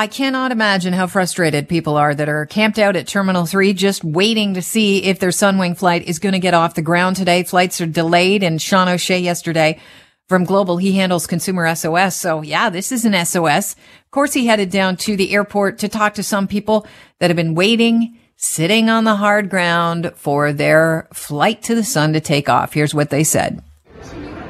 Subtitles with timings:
[0.00, 4.02] I cannot imagine how frustrated people are that are camped out at Terminal 3 just
[4.02, 7.42] waiting to see if their Sunwing flight is going to get off the ground today.
[7.42, 9.78] Flights are delayed and Sean O'Shea yesterday
[10.26, 12.16] from Global, he handles consumer SOS.
[12.16, 13.74] So yeah, this is an SOS.
[13.74, 16.86] Of course, he headed down to the airport to talk to some people
[17.18, 22.14] that have been waiting, sitting on the hard ground for their flight to the sun
[22.14, 22.72] to take off.
[22.72, 23.62] Here's what they said.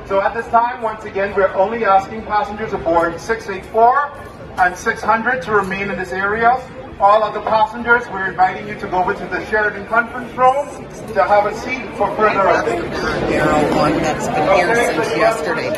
[0.06, 4.30] So at this time, once again, we're only asking passengers aboard 684
[4.66, 6.50] and 600 to remain in this area.
[7.00, 10.66] All of the passengers, we're inviting you to go over to the Sheraton Conference Room
[11.14, 13.30] to have a seat for further updates.
[13.30, 15.70] Narrow one that's been here since yesterday.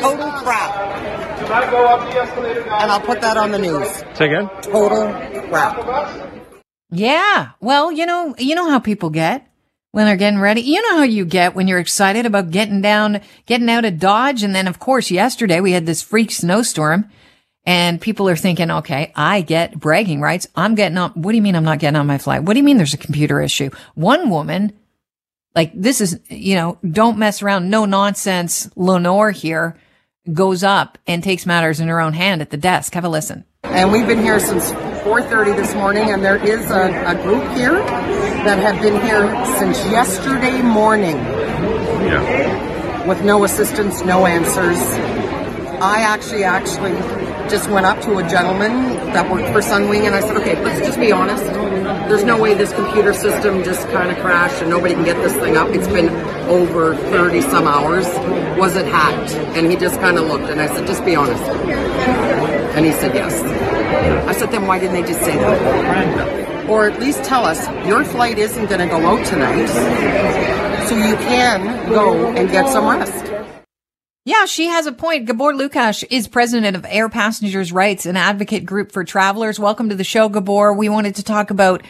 [0.00, 1.38] Total crap.
[1.38, 2.62] Do not go up the escalator.
[2.62, 3.88] And I'll put that on the news.
[4.14, 4.50] Say again?
[4.62, 5.12] Total
[5.48, 6.34] crap.
[6.90, 7.50] Yeah.
[7.60, 9.46] Well, you know, you know how people get
[9.92, 10.62] when they're getting ready.
[10.62, 14.42] You know how you get when you're excited about getting down, getting out of Dodge.
[14.42, 17.08] And then, of course, yesterday we had this freak snowstorm
[17.66, 20.46] and people are thinking, okay, I get bragging rights.
[20.54, 21.10] I'm getting on.
[21.12, 22.42] What do you mean I'm not getting on my flight?
[22.42, 23.70] What do you mean there's a computer issue?
[23.94, 24.72] One woman,
[25.54, 27.70] like this is, you know, don't mess around.
[27.70, 28.68] No nonsense.
[28.76, 29.76] Lenore here
[30.32, 32.94] goes up and takes matters in her own hand at the desk.
[32.94, 33.44] Have a listen.
[33.64, 37.78] And we've been here since 4.30 this morning, and there is a, a group here
[38.44, 39.26] that have been here
[39.58, 43.06] since yesterday morning Yeah.
[43.06, 44.78] with no assistance, no answers.
[45.82, 46.92] I actually, actually
[47.48, 48.72] just went up to a gentleman
[49.12, 51.44] that worked for Sunwing, and I said, okay, let's just be honest.
[52.08, 55.34] There's no way this computer system just kind of crashed and nobody can get this
[55.34, 55.68] thing up.
[55.70, 56.08] It's been
[56.48, 58.06] over 30 some hours.
[58.58, 59.34] Was it hacked?
[59.56, 61.42] And he just kind of looked, and I said, just be honest.
[61.42, 63.42] And he said, yes.
[64.26, 66.68] I said, then why didn't they just say that?
[66.68, 69.66] Or at least tell us, your flight isn't going to go out tonight,
[70.88, 73.33] so you can go and get some rest.
[74.26, 75.26] Yeah, she has a point.
[75.26, 79.60] Gabor Lukacs is president of Air Passengers Rights, an advocate group for travelers.
[79.60, 80.72] Welcome to the show, Gabor.
[80.72, 81.82] We wanted to talk about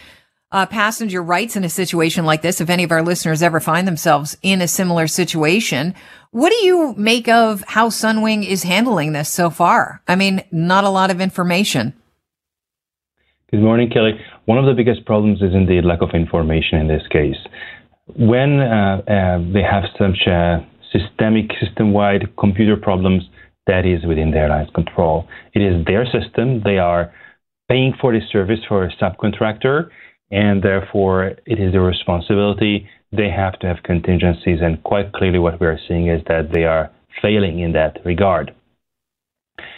[0.50, 2.60] uh, passenger rights in a situation like this.
[2.60, 5.94] If any of our listeners ever find themselves in a similar situation,
[6.32, 10.02] what do you make of how Sunwing is handling this so far?
[10.08, 11.94] I mean, not a lot of information.
[13.52, 14.20] Good morning, Kelly.
[14.46, 17.36] One of the biggest problems is indeed lack of information in this case.
[18.16, 23.22] When uh, uh, they have such a systemic, system-wide computer problems,
[23.66, 25.26] that is within the airline's control.
[25.54, 26.62] It is their system.
[26.64, 27.12] They are
[27.68, 29.88] paying for this service for a subcontractor,
[30.30, 32.88] and therefore it is their responsibility.
[33.12, 36.64] They have to have contingencies, and quite clearly, what we are seeing is that they
[36.64, 36.90] are
[37.22, 38.54] failing in that regard.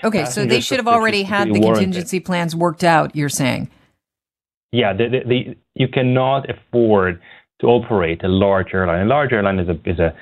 [0.02, 3.70] Okay, so they should have already had the contingency plans worked out, you're saying?
[4.72, 7.20] Yeah, the, the, the, you cannot afford
[7.60, 9.06] to operate a large airline.
[9.06, 10.14] A large airline is a, is a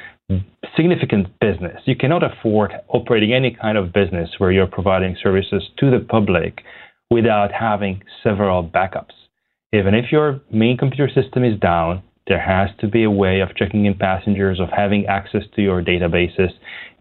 [0.76, 1.80] significant business.
[1.84, 6.62] You cannot afford operating any kind of business where you're providing services to the public
[7.10, 9.12] without having several backups.
[9.72, 13.54] Even if your main computer system is down, there has to be a way of
[13.56, 16.50] checking in passengers, of having access to your databases,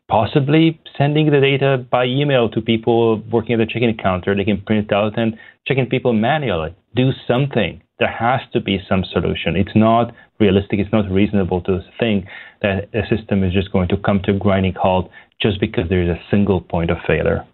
[0.10, 4.36] possibly sending the data by email to people working at the check-in counter.
[4.36, 6.76] They can print it out and check in people manually.
[6.96, 7.82] Do something.
[8.00, 9.56] There has to be some solution.
[9.56, 10.80] It's not realistic.
[10.80, 12.26] It's not reasonable to think
[12.62, 15.10] that a system is just going to come to a grinding halt
[15.42, 17.46] just because there is a single point of failure.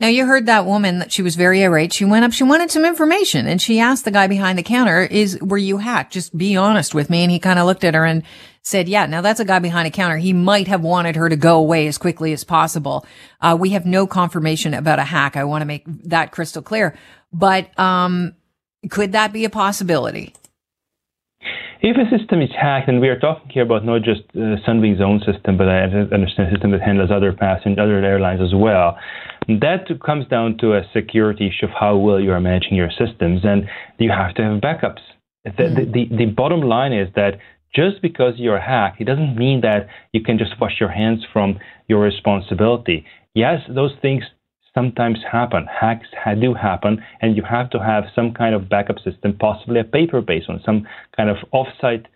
[0.00, 1.92] Now you heard that woman that she was very irate.
[1.92, 5.02] She went up, she wanted some information and she asked the guy behind the counter,
[5.02, 6.12] is, were you hacked?
[6.12, 7.22] Just be honest with me.
[7.22, 8.24] And he kind of looked at her and
[8.62, 10.16] said, yeah, now that's a guy behind a counter.
[10.16, 13.06] He might have wanted her to go away as quickly as possible.
[13.40, 15.36] Uh, we have no confirmation about a hack.
[15.36, 16.96] I want to make that crystal clear,
[17.32, 18.34] but, um,
[18.90, 20.34] could that be a possibility?
[21.80, 25.02] If a system is hacked, and we are talking here about not just uh, Sunwing's
[25.02, 28.96] own system, but I understand a system that handles other passenger, other airlines as well,
[29.48, 33.40] that comes down to a security issue of how well you are managing your systems,
[33.44, 33.68] and
[33.98, 35.02] you have to have backups.
[35.46, 35.74] Mm-hmm.
[35.74, 37.34] The, the, the bottom line is that
[37.74, 41.58] just because you're hacked, it doesn't mean that you can just wash your hands from
[41.86, 43.04] your responsibility.
[43.34, 44.24] Yes, those things
[44.74, 45.66] sometimes happen.
[45.66, 46.08] Hacks
[46.40, 50.48] do happen, and you have to have some kind of backup system, possibly a paper-based
[50.48, 50.86] one, some
[51.16, 52.06] kind of offsite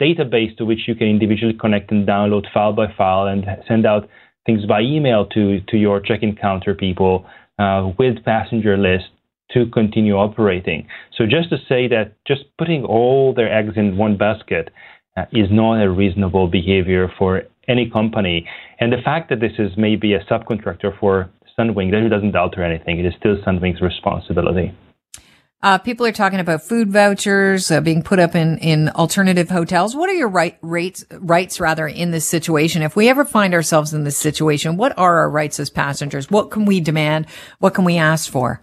[0.00, 4.08] database to which you can individually connect and download file by file and send out
[4.46, 7.26] things by email to, to your check-in counter people
[7.58, 9.06] uh, with passenger list
[9.50, 10.86] to continue operating.
[11.16, 14.70] So just to say that just putting all their eggs in one basket
[15.16, 18.46] uh, is not a reasonable behavior for any company.
[18.78, 22.98] And the fact that this is maybe a subcontractor for Sunwing, that doesn't alter anything.
[22.98, 24.74] It is still Sunwing's responsibility.
[25.60, 29.96] Uh, people are talking about food vouchers uh, being put up in, in alternative hotels.
[29.96, 32.82] What are your right, rates, rights rather in this situation?
[32.82, 36.30] If we ever find ourselves in this situation, what are our rights as passengers?
[36.30, 37.26] What can we demand?
[37.58, 38.62] What can we ask for?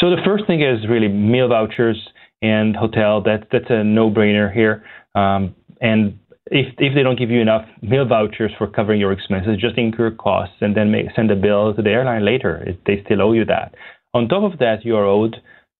[0.00, 1.96] So the first thing is really meal vouchers
[2.42, 3.20] and hotel.
[3.22, 4.84] That that's a no-brainer here.
[5.14, 6.18] Um, and
[6.50, 10.10] if if they don't give you enough meal vouchers for covering your expenses, just incur
[10.10, 12.56] costs and then make, send a bill to the airline later.
[12.56, 13.74] It, they still owe you that.
[14.14, 15.36] On top of that, you are owed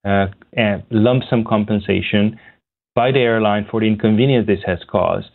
[0.07, 0.27] uh,
[0.57, 2.39] a lump sum compensation
[2.95, 5.31] by the airline for the inconvenience this has caused.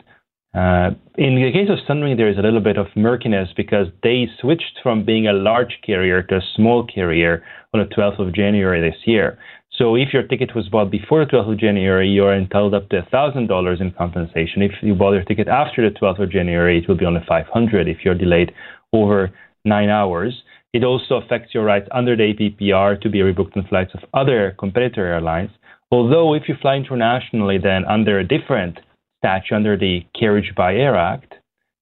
[0.54, 4.28] Uh, in the case of Sunwing, there is a little bit of murkiness because they
[4.40, 7.42] switched from being a large carrier to a small carrier
[7.72, 9.36] on the 12th of January this year.
[9.78, 12.88] So if your ticket was bought before the 12th of January, you are entitled up
[12.90, 14.62] to $1,000 in compensation.
[14.62, 17.88] If you bought your ticket after the 12th of January, it will be only 500
[17.88, 18.52] if you're delayed
[18.92, 19.32] over
[19.64, 20.42] nine hours.
[20.72, 24.54] It also affects your rights under the APPR to be rebooked on flights of other
[24.58, 25.50] competitor airlines.
[25.90, 28.78] Although if you fly internationally, then under a different
[29.18, 31.34] statute, under the Carriage by Air Act,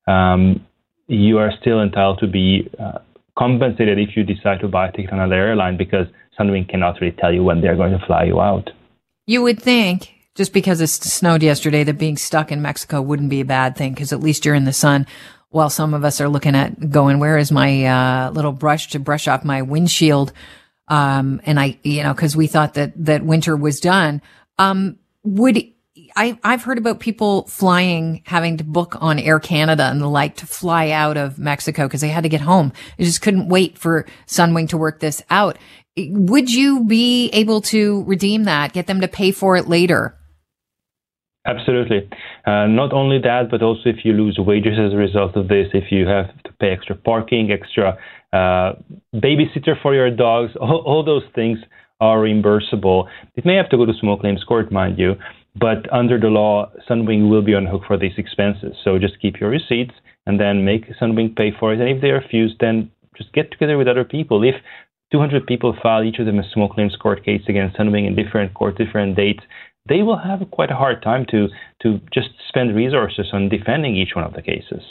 [0.06, 0.66] um,
[1.08, 2.98] you are still entitled to be uh,
[3.38, 6.06] compensated if you decide to buy a ticket on another airline because
[6.38, 8.70] Sunwing cannot really tell you when they're going to fly you out.
[9.26, 13.40] You would think just because it snowed yesterday that being stuck in Mexico wouldn't be
[13.40, 15.06] a bad thing because at least you're in the sun.
[15.50, 18.98] While some of us are looking at going, where is my uh, little brush to
[18.98, 20.32] brush off my windshield?
[20.88, 24.22] Um, and I, you know, because we thought that that winter was done.
[24.58, 25.62] Um, would
[26.16, 30.36] I, I've heard about people flying, having to book on Air Canada and the like
[30.36, 32.72] to fly out of Mexico because they had to get home.
[32.98, 35.58] They just couldn't wait for Sunwing to work this out.
[35.96, 40.16] Would you be able to redeem that, get them to pay for it later?
[41.44, 42.08] Absolutely.
[42.46, 45.66] Uh, not only that, but also if you lose wages as a result of this,
[45.74, 47.98] if you have to pay extra parking, extra
[48.32, 48.74] uh,
[49.14, 51.58] babysitter for your dogs, all, all those things
[52.00, 53.08] are reimbursable.
[53.34, 55.14] It may have to go to small claims court, mind you,
[55.56, 58.74] but under the law, Sunwing will be on hook for these expenses.
[58.84, 59.94] So just keep your receipts
[60.26, 61.80] and then make Sunwing pay for it.
[61.80, 64.42] And if they refuse, then just get together with other people.
[64.42, 64.54] If
[65.12, 68.54] 200 people file each of them a small claims court case against Sunwing in different
[68.54, 69.44] court, different dates,
[69.88, 71.48] they will have quite a hard time to
[71.82, 74.82] to just spend resources on defending each one of the cases.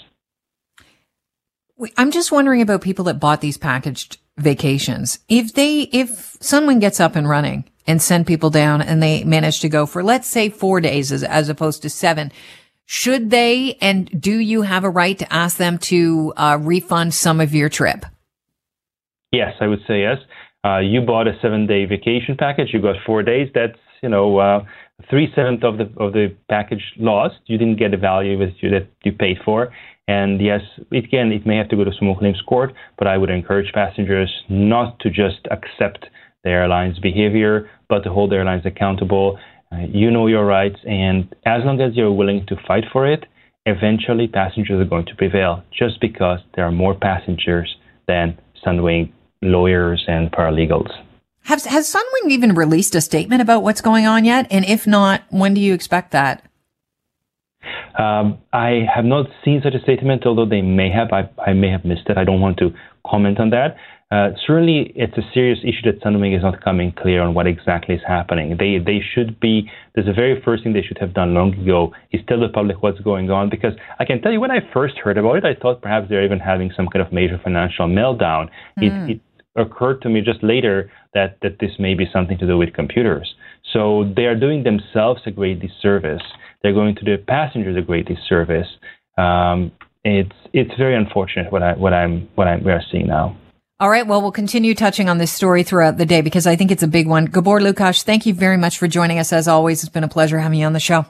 [1.97, 5.19] I'm just wondering about people that bought these packaged vacations.
[5.27, 9.62] If they, if someone gets up and running and send people down and they manage
[9.62, 12.31] to go for, let's say four days as, as opposed to seven,
[12.85, 17.39] should they and do you have a right to ask them to uh, refund some
[17.39, 18.06] of your trip?
[19.31, 20.18] Yes, I would say yes.
[20.63, 22.69] Uh, you bought a seven day vacation package.
[22.74, 23.50] You got four days.
[23.54, 24.63] That's, you know, uh,
[25.10, 27.36] three sevenths of the, of the package lost.
[27.45, 29.72] You didn't get the value that you, that you paid for.
[30.07, 30.62] And yes,
[30.92, 34.30] again, it may have to go to small claims court, but I would encourage passengers
[34.50, 36.06] not to just accept
[36.44, 39.39] the airline's behavior, but to hold the airlines accountable.
[39.72, 43.25] Uh, you know your rights, and as long as you're willing to fight for it,
[43.66, 50.04] eventually passengers are going to prevail just because there are more passengers than Sunwing lawyers
[50.08, 50.92] and paralegals.
[51.44, 54.48] Has, has Sunwing even released a statement about what's going on yet?
[54.52, 56.44] And if not, when do you expect that?
[57.98, 61.12] Um, I have not seen such a statement, although they may have.
[61.12, 62.18] I, I may have missed it.
[62.18, 62.72] I don't want to
[63.06, 63.76] comment on that.
[64.12, 67.96] Uh, certainly, it's a serious issue that Sunwing is not coming clear on what exactly
[67.96, 68.58] is happening.
[68.60, 69.72] They they should be.
[69.96, 72.84] There's the very first thing they should have done long ago is tell the public
[72.84, 73.50] what's going on.
[73.50, 76.26] Because I can tell you, when I first heard about it, I thought perhaps they're
[76.26, 78.50] even having some kind of major financial meltdown.
[78.78, 78.84] Mm.
[78.84, 79.10] It, hmm.
[79.12, 79.22] it
[79.56, 83.33] occurred to me just later that that this may be something to do with computers.
[83.73, 86.23] So they are doing themselves a great disservice
[86.61, 88.68] they're going to do passengers a great disservice.
[89.18, 89.71] Um,
[90.04, 93.37] it's it's very unfortunate what I what I'm what I'm we are seeing now.
[93.80, 94.06] All right.
[94.06, 96.87] Well, we'll continue touching on this story throughout the day because I think it's a
[96.87, 97.26] big one.
[97.26, 99.33] Gabor Lukacs, thank you very much for joining us.
[99.33, 101.06] As always, it's been a pleasure having you on the show.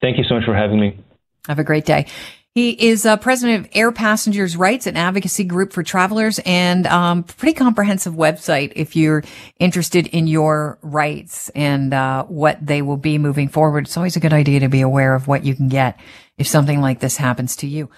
[0.00, 0.98] Thank you so much for having me.
[1.46, 2.06] Have a great day.
[2.54, 7.22] He is uh, president of Air Passengers Rights, an advocacy group for travelers, and um,
[7.22, 9.22] pretty comprehensive website if you're
[9.60, 13.84] interested in your rights and uh, what they will be moving forward.
[13.84, 16.00] It's always a good idea to be aware of what you can get
[16.36, 17.90] if something like this happens to you.